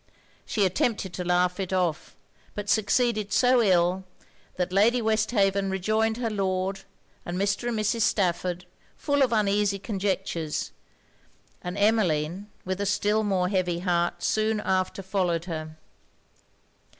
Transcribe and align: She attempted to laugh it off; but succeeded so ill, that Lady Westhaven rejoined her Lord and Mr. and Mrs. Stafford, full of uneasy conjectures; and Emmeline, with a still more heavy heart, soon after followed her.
She 0.47 0.65
attempted 0.65 1.13
to 1.13 1.23
laugh 1.23 1.59
it 1.59 1.71
off; 1.71 2.15
but 2.55 2.67
succeeded 2.71 3.31
so 3.31 3.61
ill, 3.61 4.03
that 4.55 4.73
Lady 4.73 4.99
Westhaven 4.99 5.69
rejoined 5.69 6.17
her 6.17 6.31
Lord 6.31 6.79
and 7.23 7.37
Mr. 7.37 7.67
and 7.69 7.77
Mrs. 7.77 8.01
Stafford, 8.01 8.65
full 8.97 9.21
of 9.21 9.31
uneasy 9.31 9.77
conjectures; 9.77 10.71
and 11.61 11.77
Emmeline, 11.77 12.49
with 12.65 12.81
a 12.81 12.87
still 12.87 13.23
more 13.23 13.47
heavy 13.47 13.77
heart, 13.81 14.23
soon 14.23 14.59
after 14.61 15.03
followed 15.03 15.45
her. 15.45 15.77